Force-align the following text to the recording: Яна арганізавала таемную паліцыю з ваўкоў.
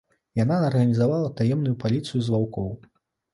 Яна 0.39 0.55
арганізавала 0.69 1.27
таемную 1.41 1.75
паліцыю 1.85 2.19
з 2.29 2.35
ваўкоў. 2.37 2.73